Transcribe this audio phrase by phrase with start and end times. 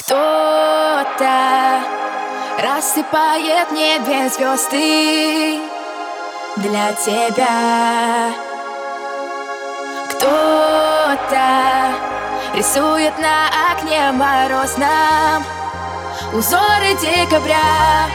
[0.00, 1.80] Кто-то
[2.58, 5.60] рассыпает в небе звезды
[6.56, 8.32] для тебя.
[10.10, 11.94] Кто-то
[12.54, 15.44] рисует на окне морозном
[16.32, 18.08] узоры декабря.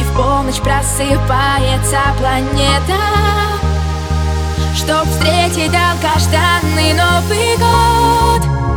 [0.00, 3.00] И в полночь просыпается планета,
[4.74, 8.73] Чтоб встретить долгожданный Новый год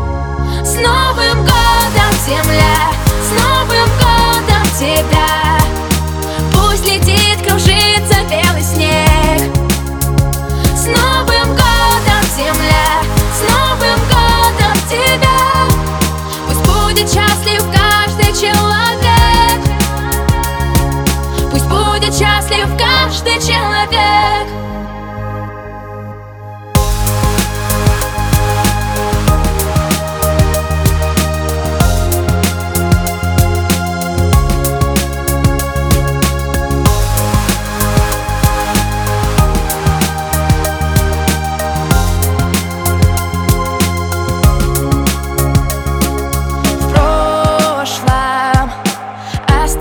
[0.77, 2.91] С Новым годом, Земля,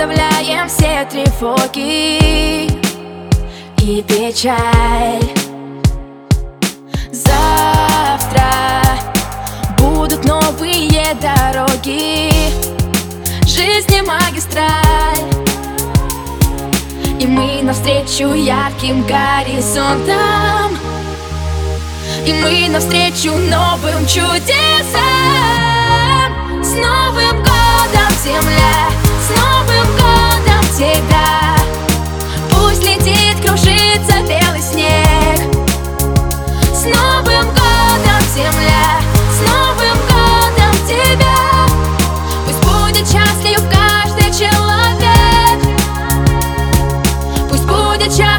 [0.07, 2.71] Оставляем все тревоги
[3.83, 5.21] и печаль.
[7.11, 8.53] Завтра
[9.79, 12.31] будут новые дороги
[13.47, 14.71] Жизни магистраль.
[17.19, 20.79] И мы навстречу ярким горизонтам.
[22.25, 25.46] И мы навстречу новым чудесам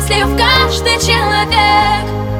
[0.07, 2.36] счастлив каждый человек.